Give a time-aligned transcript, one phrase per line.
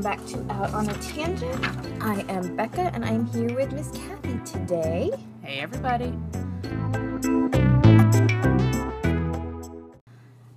[0.00, 1.62] welcome back to Out on a Tangent.
[2.00, 5.10] I am Becca, and I'm here with Miss Cathy today.
[5.42, 6.14] Hey, everybody.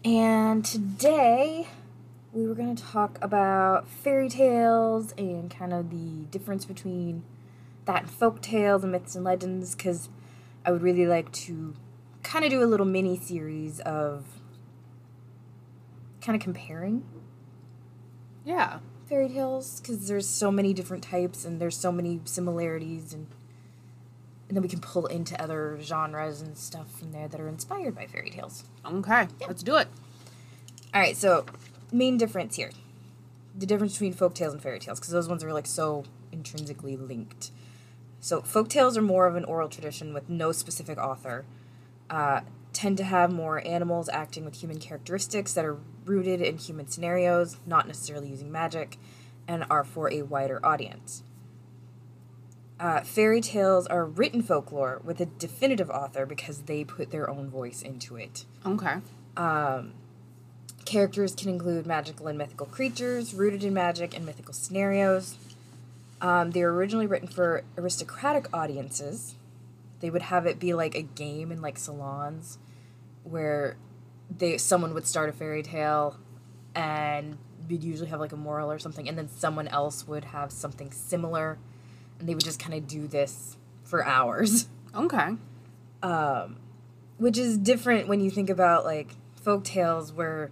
[0.05, 1.67] And today
[2.31, 7.23] we were going to talk about fairy tales and kind of the difference between
[7.85, 10.07] that and folk tales and myths and legends because
[10.65, 11.73] I would really like to
[12.21, 14.25] kind of do a little mini series of
[16.21, 17.03] kind of comparing
[18.45, 18.79] Yeah.
[19.07, 23.27] Fairy tales because there's so many different types and there's so many similarities and
[24.47, 27.95] and then we can pull into other genres and stuff from there that are inspired
[27.95, 28.65] by fairy tales.
[28.85, 29.87] Okay, let's do it.
[30.93, 31.45] All right, so
[31.91, 32.69] main difference here.
[33.57, 36.95] The difference between folk tales and fairy tales because those ones are like so intrinsically
[36.95, 37.51] linked.
[38.19, 41.45] So folk tales are more of an oral tradition with no specific author.
[42.09, 42.41] Uh,
[42.73, 47.57] tend to have more animals acting with human characteristics that are rooted in human scenarios,
[47.65, 48.97] not necessarily using magic,
[49.47, 51.23] and are for a wider audience.
[52.79, 57.49] Uh, fairy tales are written folklore with a definitive author because they put their own
[57.49, 58.45] voice into it.
[58.65, 58.95] Okay.
[59.37, 59.93] Um,
[60.85, 65.37] characters can include magical and mythical creatures rooted in magic and mythical scenarios.
[66.21, 69.35] Um, they were originally written for aristocratic audiences.
[69.99, 72.57] They would have it be like a game in like salons,
[73.23, 73.77] where
[74.35, 76.17] they someone would start a fairy tale,
[76.75, 77.37] and
[77.69, 80.91] we'd usually have like a moral or something, and then someone else would have something
[80.91, 81.57] similar,
[82.19, 85.35] and they would just kind of do this for hours Okay.
[86.01, 86.57] um,
[87.17, 90.51] which is different when you think about like folk tales where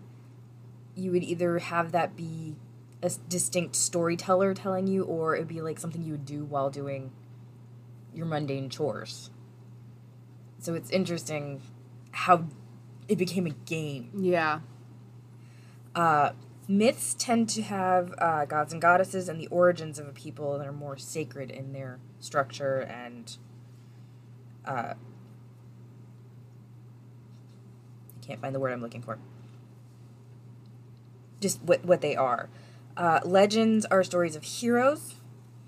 [0.95, 2.55] you would either have that be
[3.01, 7.11] a distinct storyteller telling you or it'd be like something you would do while doing
[8.13, 9.29] your mundane chores
[10.59, 11.61] so it's interesting
[12.11, 12.45] how
[13.11, 14.61] it became a game Yeah.
[15.93, 16.31] uh,
[16.67, 20.65] myths tend to have uh, gods and goddesses and the origins of a people that
[20.65, 23.35] are more sacred in their structure and
[24.65, 24.93] uh,
[28.15, 29.17] I can't find the word I'm looking for.
[31.41, 32.47] Just what what they are.
[32.95, 35.15] Uh, legends are stories of heroes.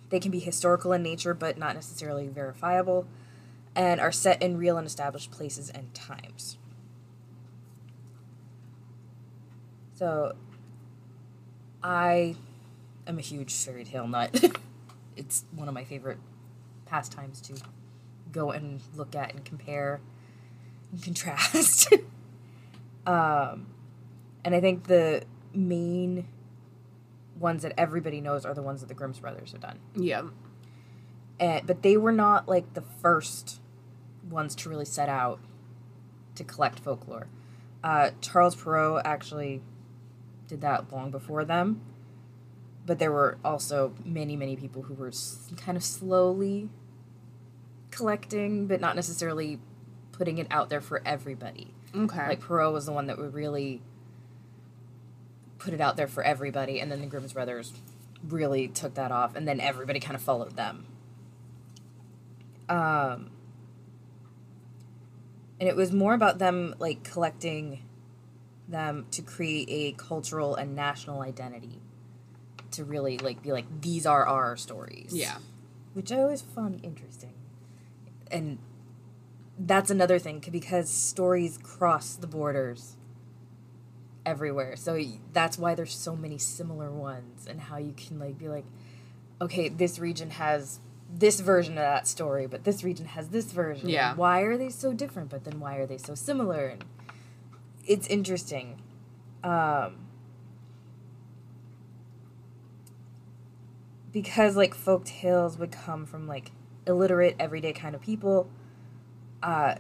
[0.09, 3.07] They can be historical in nature, but not necessarily verifiable,
[3.75, 6.57] and are set in real and established places and times.
[9.95, 10.35] So,
[11.83, 12.35] I
[13.05, 14.43] am a huge fairy tale nut.
[15.15, 16.17] it's one of my favorite
[16.85, 17.55] pastimes to
[18.31, 20.01] go and look at and compare
[20.91, 21.91] and contrast.
[23.05, 23.67] um,
[24.43, 25.23] and I think the
[25.53, 26.27] main
[27.39, 29.79] ones that everybody knows are the ones that the Grimm's brothers have done.
[29.95, 30.23] Yeah.
[31.39, 33.59] And but they were not like the first
[34.29, 35.39] ones to really set out
[36.35, 37.27] to collect folklore.
[37.83, 39.61] Uh, Charles Perrault actually
[40.53, 41.81] did that long before them,
[42.85, 45.11] but there were also many, many people who were
[45.57, 46.69] kind of slowly
[47.89, 49.59] collecting, but not necessarily
[50.11, 51.73] putting it out there for everybody.
[51.95, 52.27] Okay.
[52.27, 53.81] Like Perrault was the one that would really
[55.57, 57.73] put it out there for everybody, and then the Grimm's brothers
[58.27, 60.85] really took that off, and then everybody kind of followed them.
[62.69, 63.31] Um,
[65.59, 67.83] and it was more about them like collecting
[68.67, 71.79] them to create a cultural and national identity,
[72.71, 75.37] to really like be like these are our stories yeah.
[75.93, 77.33] which I always found interesting.
[78.31, 78.57] And
[79.59, 82.97] that's another thing because stories cross the borders
[84.25, 84.75] everywhere.
[84.75, 84.99] So
[85.31, 88.65] that's why there's so many similar ones and how you can like be like
[89.41, 90.79] okay, this region has
[91.13, 93.89] this version of that story, but this region has this version.
[93.89, 94.15] Yeah.
[94.15, 96.67] Why are they so different, but then why are they so similar?
[96.67, 96.83] And
[97.85, 98.81] it's interesting.
[99.43, 100.03] Um
[104.13, 106.51] because like folk tales would come from like
[106.87, 108.47] illiterate everyday kind of people
[109.41, 109.75] uh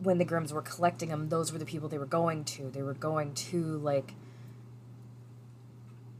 [0.00, 2.82] when the grimms were collecting them those were the people they were going to they
[2.82, 4.14] were going to like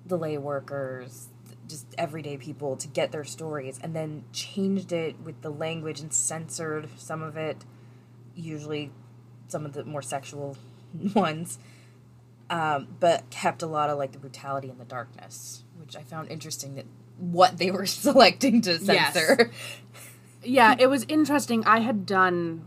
[0.07, 1.29] the lay workers
[1.69, 6.13] just everyday people to get their stories and then changed it with the language and
[6.13, 7.65] censored some of it
[8.37, 8.93] usually
[9.49, 10.57] some of the more sexual
[11.15, 11.59] ones
[12.49, 16.31] um, but kept a lot of like the brutality and the darkness which i found
[16.31, 16.87] interesting that
[17.19, 19.15] what they were selecting to Yes.
[19.15, 19.51] censor
[20.45, 21.65] Yeah, it was interesting.
[21.65, 22.65] I had done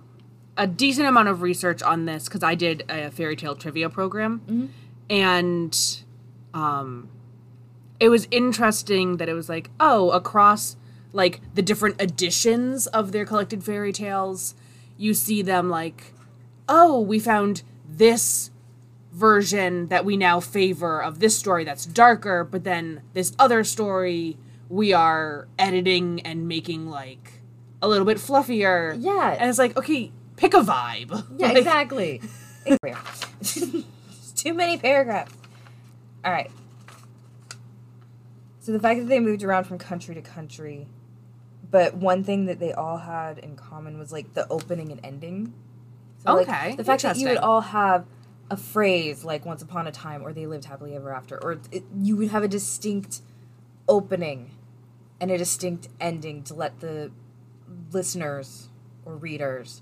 [0.57, 4.69] a decent amount of research on this because I did a fairy tale trivia program,
[5.09, 6.03] and
[6.53, 7.07] um,
[7.97, 10.75] it was interesting that it was like, oh, across
[11.13, 14.55] like the different editions of their collected fairy tales,
[14.97, 16.13] you see them like,
[16.67, 18.51] oh, we found this
[19.11, 24.37] version that we now favor of this story that's darker, but then this other story
[24.69, 27.41] we are editing and making like
[27.81, 28.95] a little bit fluffier.
[28.99, 29.35] Yeah.
[29.39, 31.25] And it's like, okay, pick a vibe.
[31.37, 32.21] Yeah, Like, exactly.
[32.65, 33.83] It's
[34.43, 35.33] Too many paragraphs.
[36.23, 36.51] All right.
[38.59, 40.87] So the fact that they moved around from country to country,
[41.71, 45.53] but one thing that they all had in common was like the opening and ending.
[46.19, 48.05] So, like, Okay, the fact that you would all have
[48.51, 51.83] a phrase like "Once upon a time" or "They lived happily ever after," or it,
[51.97, 53.21] you would have a distinct
[53.87, 54.51] opening
[55.21, 57.11] and a distinct ending to let the
[57.91, 58.69] listeners
[59.05, 59.81] or readers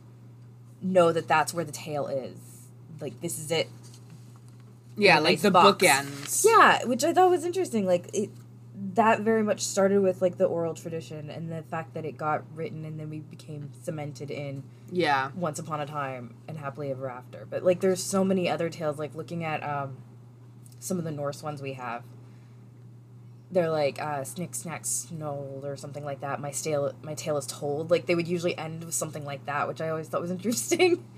[0.82, 2.68] know that that's where the tale is.
[3.00, 3.68] Like this is it.
[4.96, 5.84] Yeah, like the box.
[5.84, 6.46] bookends.
[6.46, 7.86] Yeah, which I thought was interesting.
[7.86, 8.30] Like it,
[8.94, 12.44] that very much started with like the oral tradition and the fact that it got
[12.56, 15.32] written and then we became cemented in Yeah.
[15.36, 17.48] Once Upon a Time and Happily Ever After.
[17.50, 19.00] But like, there's so many other tales.
[19.00, 19.98] Like looking at um,
[20.80, 22.04] some of the Norse ones we have.
[23.50, 26.40] They're like uh, Snick Snack Snoll or something like that.
[26.42, 27.90] My tale, my tale is told.
[27.90, 31.04] Like they would usually end with something like that, which I always thought was interesting.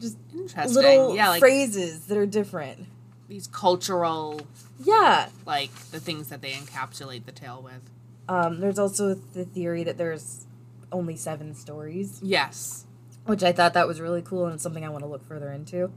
[0.00, 0.74] Just Interesting.
[0.74, 2.88] little yeah, like phrases that are different.
[3.28, 4.40] These cultural
[4.78, 5.28] Yeah.
[5.46, 7.80] like the things that they encapsulate the tale with.
[8.28, 10.46] Um, there's also the theory that there's
[10.92, 12.84] only seven stories, Yes.
[13.26, 15.90] which I thought that was really cool and something I want to look further into.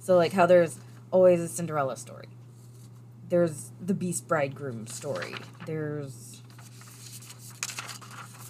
[0.00, 0.78] So like how there's
[1.10, 2.28] always a Cinderella story.
[3.28, 5.34] There's the Beast Bridegroom story.
[5.66, 6.42] There's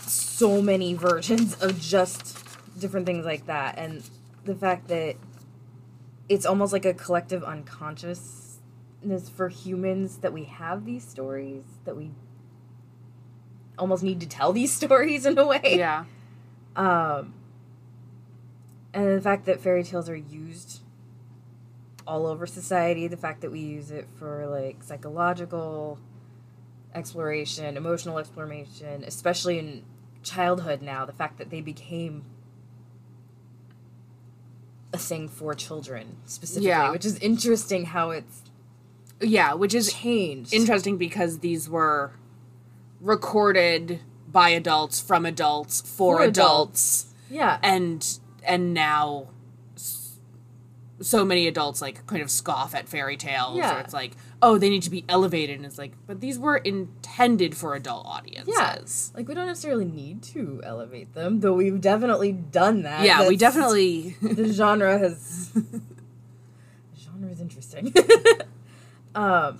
[0.06, 2.36] so many versions of just
[2.78, 4.02] different things like that and
[4.44, 5.16] the fact that
[6.28, 12.10] it's almost like a collective unconsciousness for humans that we have these stories that we
[13.78, 16.04] almost need to tell these stories in a way Yeah.
[16.74, 17.34] um,
[18.92, 20.80] and the fact that fairy tales are used
[22.06, 25.98] all over society, the fact that we use it for like psychological
[26.94, 29.82] exploration, emotional exploration, especially in
[30.22, 32.24] childhood now, the fact that they became
[34.96, 36.90] a thing for children specifically, Yeah.
[36.90, 38.42] which is interesting how it's
[39.20, 40.52] Yeah, which is changed.
[40.52, 42.12] interesting because these were
[43.00, 44.00] recorded
[44.30, 47.06] by adults from adults for, For adults.
[47.30, 47.58] yeah.
[47.62, 49.28] and and now
[51.00, 53.76] so many adults like kind of scoff at fairy tales Yeah.
[53.76, 56.56] or it's like oh they need to be elevated and it's like but these were
[56.56, 62.32] intended for adult audiences Like we don't necessarily need to elevate them, though we've definitely
[62.32, 63.04] done that.
[63.04, 65.80] yeah, we definitely the genre has the
[66.98, 67.92] genre is interesting.
[69.14, 69.58] um,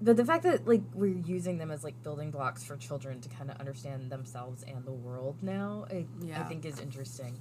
[0.00, 3.28] but the fact that like we're using them as like building blocks for children to
[3.30, 6.04] kind of understand themselves and the world now, I,
[6.34, 7.38] I think is interesting.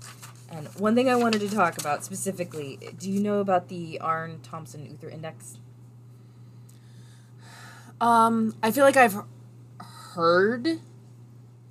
[0.51, 4.39] And one thing I wanted to talk about specifically, do you know about the Aarne
[4.41, 5.57] Thompson Uther Index?
[8.01, 9.15] um i feel like i've
[9.79, 10.67] heard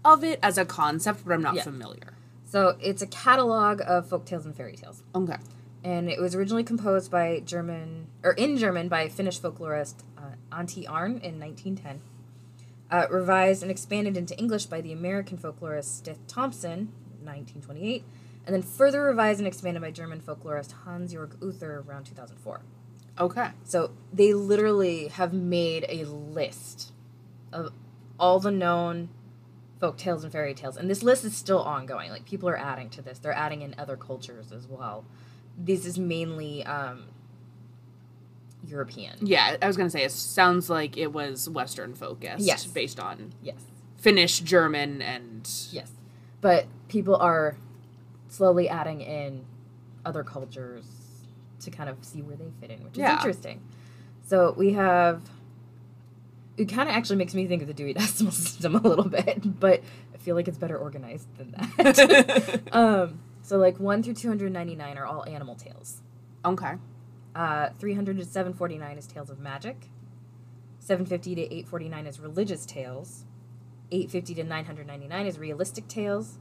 [0.04, 1.62] of it as a concept but i'm not Yeah.
[1.62, 2.14] familiar
[2.46, 5.02] So it's a catalog of folk tales and fairy tales.
[5.14, 5.36] okay
[5.82, 10.88] and it was originally composed by German or in German by Finnish folklorist uh, Antti
[10.88, 12.00] Aarne in 1910.
[12.90, 18.04] Uh, revised and expanded into English by the American folklorist Stith Thompson, in 1928,
[18.46, 22.60] and then further revised and expanded by German folklorist Hans Jörg Uther around 2004.
[23.18, 26.92] okay So they literally have made a list
[27.52, 27.72] of
[28.18, 29.08] all the known
[29.80, 30.76] folk tales and fairy tales.
[30.76, 32.10] And this list is still ongoing.
[32.10, 33.18] Like people are adding to this.
[33.18, 35.04] They're adding in other cultures as well.
[35.56, 37.04] This is mainly um,
[38.66, 39.14] European.
[39.20, 42.66] yeah i was gonna say it sounds like it was western focused Yes.
[42.66, 43.56] based on Yes.
[43.98, 45.90] finnish german and Yes.
[46.40, 47.56] But people are
[48.28, 49.44] slowly adding in
[50.04, 50.84] other cultures
[51.60, 53.14] to kind of see where they fit in, which is Yeah.
[53.16, 53.62] interesting.
[54.26, 55.22] So we have.
[56.58, 59.58] It kind of actually makes me think of the Dewey Decimal System a little bit,
[59.58, 59.82] but
[60.14, 62.60] I feel like it's better organized than that.
[62.72, 66.00] um, so, like 1 through 299 are all animal tales.
[66.44, 66.74] okay
[67.34, 69.88] Uh, 300 to 749 is Tales of Magic.
[70.78, 73.24] 750 to 849 is Religious Tales.
[73.90, 76.38] 850 to 999 is Realistic Tales.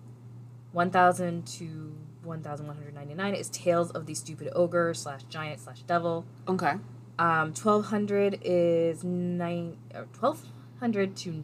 [0.71, 6.25] 1000 to 1199 is Tales of the Stupid Ogre slash Giant slash Devil.
[6.47, 6.73] okay
[7.19, 11.43] Um, 1200 is nine, uh, 1200 to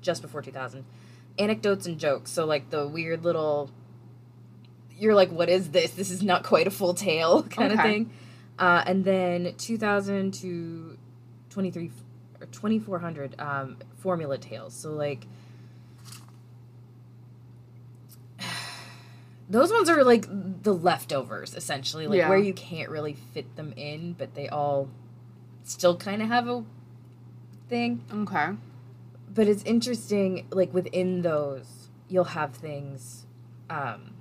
[0.00, 0.84] just before 2000.
[1.38, 2.30] Anecdotes and jokes.
[2.30, 3.70] So, like the weird little.
[4.98, 5.90] You're like, what is this?
[5.90, 8.10] This is not quite a full tale kind of thing.
[8.58, 10.96] Uh, and then 2000 to
[11.50, 11.90] 23
[12.40, 14.74] or 2400 um, formula tales.
[14.74, 15.26] So, like.
[19.48, 20.26] those ones are like
[20.62, 22.28] the leftovers essentially, like Yeah.
[22.28, 24.88] where you can't really fit them in, but they all
[25.64, 26.64] still kind of have a
[27.68, 28.04] thing.
[28.12, 28.48] Okay.
[29.32, 33.26] But it's interesting, like within those, you'll have things
[33.68, 34.12] um,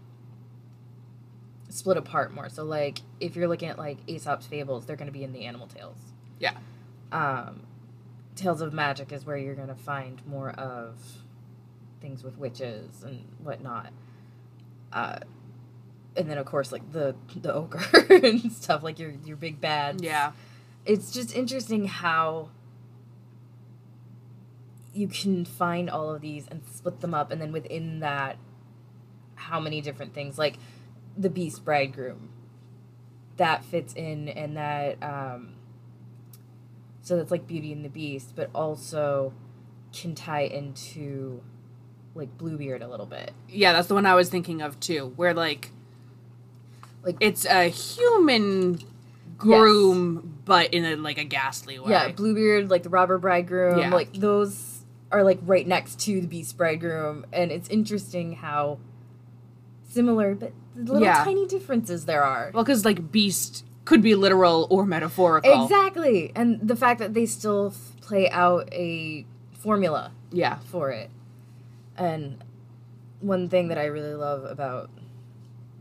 [1.76, 2.50] split apart more.
[2.50, 5.46] So, like if you're looking at like Aesop's fables, they're going to be in the
[5.46, 5.98] animal tales.
[6.40, 6.54] Yeah.
[7.12, 7.62] Um,
[8.36, 10.96] Tales of Magic is where you're going to find more of
[12.02, 13.92] things with witches and whatnot.
[14.92, 15.20] Uh,
[16.18, 20.00] and then of course like the the ogre and stuff like your your big bad
[20.02, 20.32] Yeah.
[20.86, 22.50] it's just interesting how
[24.94, 28.38] you can find all of these and split them up and then within that
[29.36, 30.58] how many different things like
[31.18, 32.30] the beast bridegroom
[33.38, 35.54] that fits in and that um
[37.02, 39.34] so that's like beauty and the beast but also
[39.94, 41.42] can tie into
[42.16, 45.34] like bluebeard a little bit Yeah, that's the one I was thinking of too, where
[45.34, 45.72] like
[47.04, 48.80] Like- it's a human
[49.38, 51.92] groom but in a like a ghastly way.
[51.92, 53.90] Yeah, Bluebeard, like the robber bridegroom, Yeah.
[53.94, 58.80] like those are like right next to the beast bridegroom, and it's interesting how
[59.84, 61.24] similar but little Yeah.
[61.24, 62.52] tiny differences there are.
[62.54, 65.64] Well, cuz like beast could be literal or metaphorical.
[65.64, 70.58] Exactly, and the fact that they still f- play out a formula Yeah.
[70.60, 71.10] for it,
[71.96, 72.44] and
[73.22, 74.90] one thing that I really love about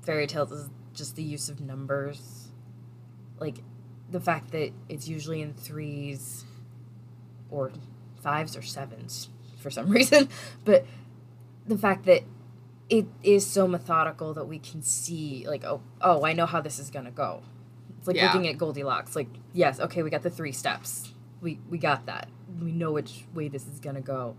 [0.02, 2.48] fairy tales is just the use of numbers,
[3.40, 3.62] like
[4.10, 6.44] the fact that it's usually in threes
[7.50, 7.72] or
[8.22, 10.28] fives or sevens for some reason,
[10.64, 10.84] but
[11.66, 12.22] the fact that
[12.90, 16.78] it is so methodical that we can see like oh oh I know how this
[16.78, 17.42] is gonna go.
[17.98, 18.26] It's like Yeah.
[18.26, 19.16] looking at Goldilocks.
[19.16, 21.12] Like yes, okay, we got the three steps.
[21.40, 22.28] We we got that.
[22.60, 24.36] We know which way this is gonna go.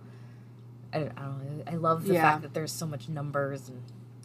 [0.94, 1.64] I, don't- I don't know.
[1.68, 2.22] I love the Yeah.
[2.22, 3.82] fact that there's so much numbers and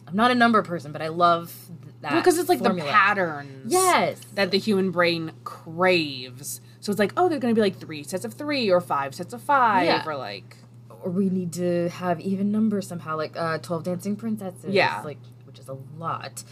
[0.07, 1.53] I'm not a number person, but I love
[2.01, 2.13] that.
[2.15, 2.87] Because it's like formula.
[2.87, 3.71] the patterns.
[3.71, 4.19] Yes.
[4.35, 6.59] That the human brain craves.
[6.79, 9.13] So it's like, oh, there's going to be like three sets of three or five
[9.15, 10.03] sets of five Yeah.
[10.05, 10.57] or like.
[11.03, 14.73] Or we need to have even numbers somehow, like uh, twelve dancing princesses.
[14.73, 15.01] Yeah.
[15.03, 16.43] like which is a lot.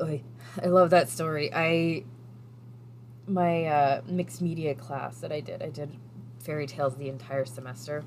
[0.00, 0.22] Oy,
[0.62, 1.52] I love that story.
[1.52, 2.04] I
[3.26, 5.90] my uh, mixed media class that I did, I did
[6.38, 8.04] fairy tales the entire semester,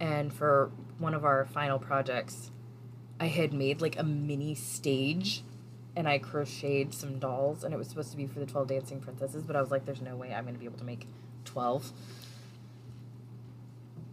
[0.00, 2.50] and for one of our final projects,
[3.18, 5.44] I had made like a mini stage.
[5.94, 8.98] And I crocheted some dolls, and it was supposed to be for the 12 dancing
[8.98, 11.06] princesses, but I was like, there's no way I'm going to be able to make
[11.44, 11.92] 12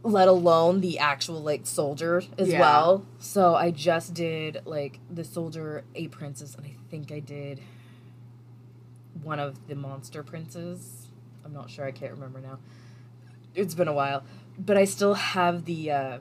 [0.04, 2.60] let alone the actual like soldier as Yeah.
[2.60, 3.06] well.
[3.20, 7.60] So I just did like the soldier, a princess, and I think I did
[9.24, 11.08] one of the monster princes.
[11.44, 11.86] I'm not sure.
[11.86, 12.60] I can't remember now.
[13.56, 14.24] It's been a while,
[14.58, 16.18] but I still have the uh,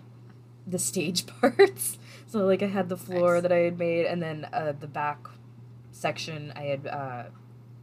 [0.67, 1.99] the stage parts.
[2.27, 3.43] So like I had the floor Nice.
[3.43, 5.29] that I had made, and then uh, the back
[5.93, 7.23] section I had uh,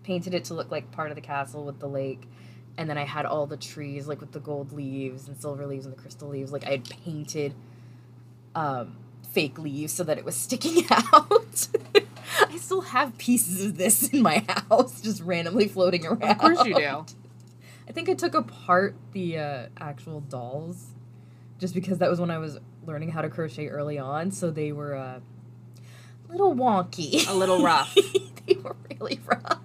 [0.03, 2.27] painted it to look like part of the castle with the lake
[2.77, 5.85] and then I had all the trees like with the gold leaves and silver leaves
[5.85, 6.51] and the crystal leaves.
[6.51, 7.53] Like I had painted
[8.53, 8.97] um,
[9.31, 11.67] fake leaves so that it was sticking out.
[12.49, 16.23] I still have pieces of this in my house, just randomly floating around.
[16.23, 17.05] Of course you do.
[17.87, 20.87] I think I took apart the uh, actual dolls,
[21.59, 24.31] just because that was when I was learning how to crochet early on.
[24.31, 25.19] So they were uh,
[26.27, 27.95] a little wonky, A little rough.
[28.47, 29.59] they were really rough.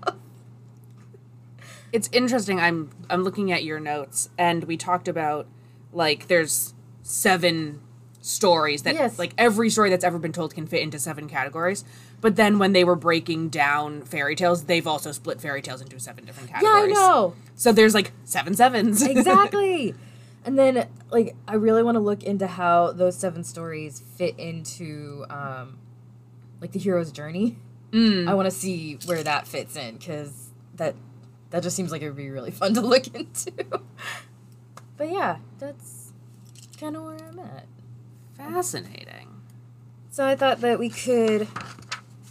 [1.92, 2.61] It's interesting.
[2.61, 5.47] I'm I'm looking at your notes, and we talked about
[5.92, 7.80] like there's seven
[8.23, 9.18] stories that Yes.
[9.18, 11.85] like every story that's ever been told can fit into seven categories.
[12.20, 15.99] But then when they were breaking down fairy tales, they've also split fairy tales into
[15.99, 16.92] seven different categories.
[16.94, 17.35] Yeah, I know.
[17.54, 19.02] So there's like seven sevens.
[19.06, 19.94] exactly.
[20.44, 25.26] And then, like, I really want to look into how those seven stories fit into,
[25.28, 25.76] um,
[26.62, 27.59] like, the hero's journey.
[27.92, 28.26] Mm.
[28.26, 30.94] I want to see where that fits in because that
[31.50, 33.52] that just seems like it would be really fun to look into.
[34.97, 36.12] but yeah, that's
[36.78, 37.66] kind of where I'm at.
[38.37, 39.28] Fascinating.
[40.11, 41.47] So I thought that we could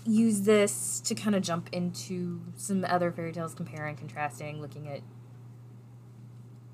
[0.06, 5.02] use this to kind of jump into some other fairy tales, comparing, contrasting, looking at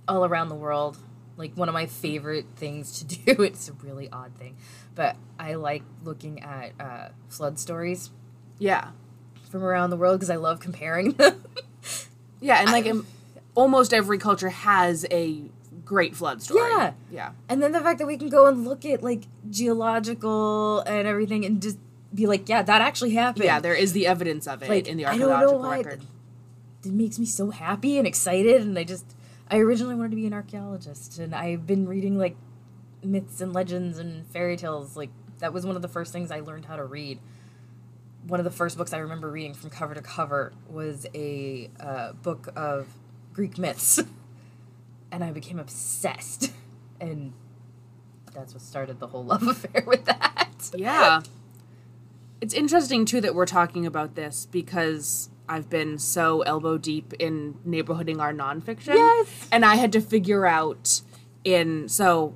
[0.07, 0.97] all around the world.
[1.37, 3.43] Like one of my favorite things to do.
[3.43, 4.55] It's a really odd thing,
[4.95, 8.09] but I like looking at uh, flood stories
[8.57, 8.91] Yeah.
[9.51, 11.43] from around the world because I love comparing them.
[12.41, 13.05] Yeah, and like um,
[13.55, 15.41] almost every culture has a
[15.83, 16.61] great flood story.
[16.71, 16.93] Yeah.
[17.11, 17.31] Yeah.
[17.47, 21.45] and then the fact that we can go and look at like geological and everything
[21.45, 21.77] and just
[22.13, 23.45] be like, yeah, that actually happened.
[23.45, 26.01] Yeah, there is the evidence of it Like, in the I archaeological record.
[26.83, 29.05] it makes me so happy and excited and I just
[29.49, 32.35] I originally wanted to be an archaeologist and I've been reading like
[33.03, 36.39] myths and legends and fairy tales like That was one of the first things I
[36.39, 37.19] learned how to read.
[38.27, 42.13] One of the first books I remember reading from cover to cover was a uh,
[42.13, 42.87] book of
[43.33, 44.01] Greek myths,
[45.11, 46.51] and I became obsessed,
[46.99, 47.33] and
[48.33, 50.71] that's what started the whole love affair with that.
[50.75, 51.21] Yeah.
[52.41, 57.55] It's interesting too that we're talking about this because I've been so elbow deep in
[57.67, 58.95] neighborhooding our nonfiction.
[58.95, 59.47] Yes.
[59.51, 61.01] And I had to figure out
[61.43, 62.35] in so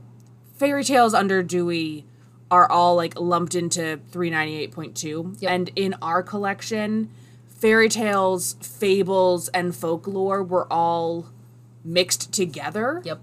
[0.56, 2.06] fairy tales under Dewey
[2.52, 5.52] are all like lumped into 398.2 Yep.
[5.52, 7.10] and in our collection
[7.48, 11.28] fairy tales, fables and folklore were all
[11.84, 13.20] mixed together Yep.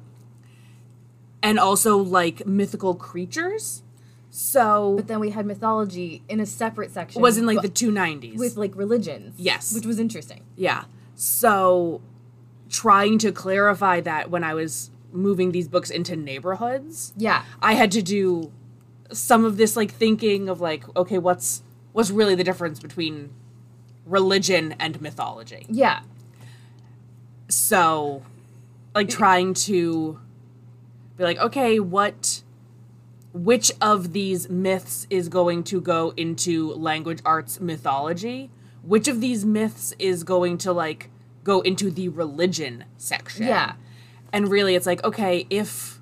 [1.43, 3.83] and also like mythical creatures.
[4.31, 7.23] So But then we had mythology in a separate section.
[7.23, 8.37] was in like the 290s.
[8.39, 9.35] with like religions.
[9.39, 9.75] Yes.
[9.75, 10.43] which was interesting.
[10.57, 10.85] Yeah.
[11.15, 12.03] So
[12.69, 17.91] trying to clarify that when I was moving these books into neighborhoods, Yeah, I had
[17.93, 18.53] to do
[19.13, 23.31] some of this like thinking of like, okay, what's what's really the difference between
[24.05, 25.67] religion and mythology?
[25.69, 26.01] yeah,
[27.49, 28.23] So
[28.95, 30.19] like trying to
[31.17, 32.43] be like, okay, what
[33.33, 38.51] which of these myths is going to go into language arts mythology?
[38.83, 41.11] Which of these myths is going to like
[41.45, 43.47] go into the religion section?
[43.47, 43.75] yeah,
[44.33, 46.01] And really it's like, okay, if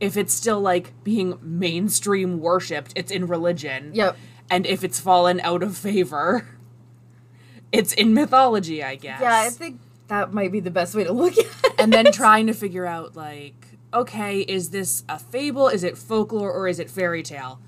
[0.00, 3.90] if it's still like being mainstream worshipped, it's in religion.
[3.94, 4.16] yep.
[4.50, 6.46] And if it's fallen out of favor,
[7.72, 11.12] it's in mythology, I guess Yeah, I think that might be the best way to
[11.12, 11.72] look at it.
[11.78, 13.54] and then trying to figure out like
[13.92, 17.60] okay is this a fable is it folklore or is it fairy tale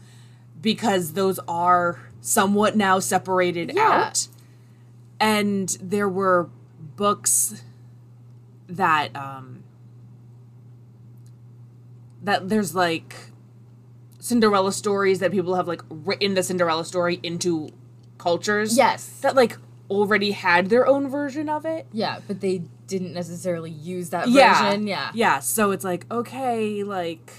[0.60, 3.88] because those are somewhat now separated Yeah.
[4.08, 4.28] out
[5.20, 6.50] and there were
[6.96, 7.62] books
[8.68, 9.62] that um
[12.26, 13.14] that there's like
[14.18, 17.70] cinderella stories that people have like written the cinderella story into
[18.18, 19.20] cultures yes.
[19.20, 19.56] that like
[19.88, 24.64] already had their own version of it Yeah, but they didn't necessarily use that yeah.
[24.64, 24.86] version.
[24.88, 25.10] Yeah.
[25.14, 25.38] Yeah.
[25.38, 27.32] So it's like, okay, like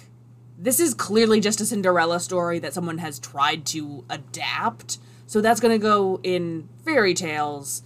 [0.57, 4.97] this is clearly just a Cinderella story that someone has tried to adapt.
[5.25, 7.83] So that's gonna go in fairy tales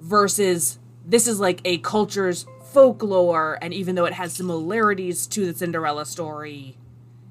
[0.00, 5.56] versus this is like a culture's folklore, and even though it has similarities to the
[5.56, 6.76] Cinderella story,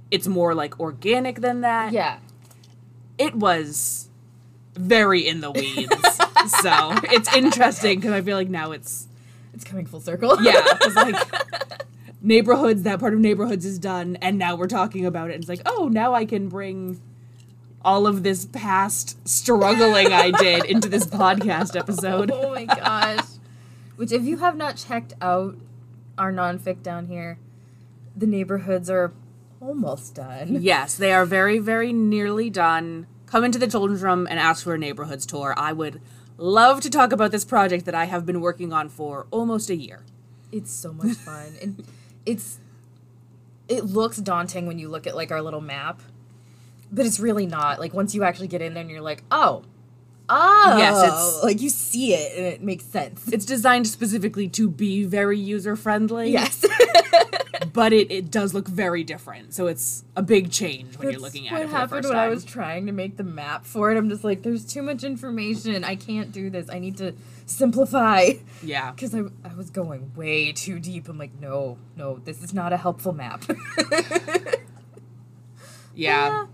[0.09, 1.91] it's more like organic than that.
[1.93, 2.17] Yeah.
[3.17, 4.07] It was
[4.73, 6.17] very in the weeds.
[6.61, 9.07] so it's interesting because I feel like now it's
[9.53, 10.41] It's coming full circle.
[10.41, 11.15] yeah, because like
[12.21, 15.33] neighborhoods, that part of neighborhoods is done, and now we're talking about it.
[15.35, 16.99] And it's like, oh, now I can bring
[17.85, 22.31] all of this past struggling I did into this podcast episode.
[22.33, 23.19] oh my gosh.
[23.95, 25.55] Which, if you have not checked out
[26.17, 27.37] our nonfic down here,
[28.15, 29.13] the neighborhoods are
[29.61, 30.57] almost done.
[30.61, 33.07] Yes, they are very, very nearly done.
[33.25, 35.53] Come into the children's room and ask for a neighborhoods tour.
[35.57, 36.01] I would
[36.37, 39.75] love to talk about this project that I have been working on for almost a
[39.75, 40.03] year.
[40.51, 41.53] It's so much fun.
[41.61, 41.83] and
[42.25, 42.59] it's
[43.67, 46.01] it looks daunting when you look at like our little map.
[46.91, 47.79] But it's really not.
[47.79, 49.63] Like once you actually get in there and you're like, oh.
[50.29, 53.27] Oh Yes, it's- oh, like you see it and it makes sense.
[53.31, 56.31] It's designed specifically to be very user friendly.
[56.31, 56.65] yes.
[57.73, 59.53] but it, it does look very different.
[59.53, 62.21] So it's a big change when you're looking at it for the happened when time.
[62.21, 63.97] I was trying to make the map for it.
[63.97, 65.83] I'm just like, there's too much information.
[65.83, 66.69] I can't do this.
[66.69, 67.13] I need to
[67.45, 68.29] simplify.
[68.63, 68.91] yeah.
[68.91, 71.09] Because I, I was going way too deep.
[71.09, 73.43] I'm like, no, no, this is not a helpful map.
[75.95, 76.47] Yeah.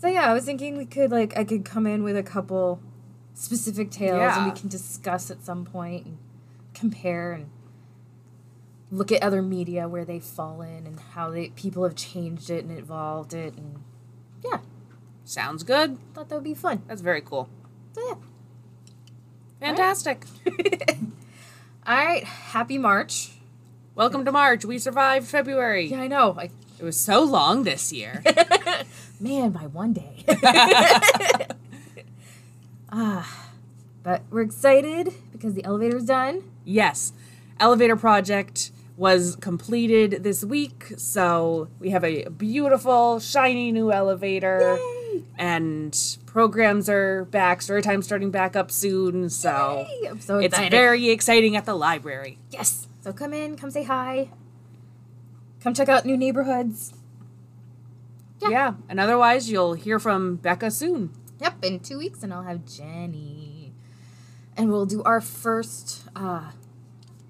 [0.00, 2.80] So yeah, I was thinking we could like I could come in with a couple
[3.34, 6.18] specific tales and we can discuss at some point and
[6.72, 7.50] compare and
[8.90, 12.64] look at other media where they fall in and how they people have changed it
[12.64, 13.82] and evolved it and
[14.42, 14.60] yeah,
[15.26, 15.98] Sounds good.
[16.14, 16.80] thought that would be fun.
[16.88, 17.50] That's very cool.
[17.94, 18.14] So yeah.
[19.60, 20.24] Fantastic.
[21.86, 23.32] All right, happy March.
[23.94, 24.64] Welcome to March.
[24.64, 25.88] We survived February.
[25.88, 26.36] Yeah, I know.
[26.38, 28.22] I It was so long this year.
[29.20, 30.24] man by one day.
[32.90, 33.48] ah,
[34.02, 36.42] but we're excited because the elevator's done.
[36.64, 37.12] yes.
[37.58, 44.78] Elevator project was completed this week, so we have a beautiful, shiny new elevator.
[44.78, 45.24] Yay!
[45.38, 49.86] And programs are back, story time starting back up soon, so
[50.20, 52.38] so it's very exciting at the library.
[52.50, 52.88] Yes.
[53.00, 54.30] So come in, come say hi.
[55.62, 56.94] Come check out new neighborhoods.
[58.40, 58.48] Yeah.
[58.48, 58.74] Yeah.
[58.88, 61.10] And otherwise, you'll hear from Becca soon.
[61.40, 63.72] Yep, in two weeks, and I'll have Jenny.
[64.56, 66.50] And we'll do our first uh,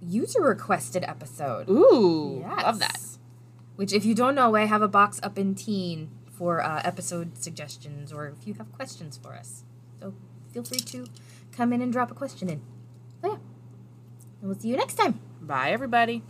[0.01, 1.69] user requested episode.
[1.69, 2.63] Ooh, Yes.
[2.65, 3.01] love that.
[3.77, 7.39] Which, if you don't know, I have a box up in Teen for uh, episode
[7.39, 9.63] suggestions or if you have questions for us.
[10.01, 10.15] So
[10.53, 11.07] feel free to
[11.53, 12.63] come in and drop a question in.
[13.23, 13.35] Oh, yeah.
[14.41, 15.21] And we'll see you next time.
[15.41, 16.23] Bye, everybody.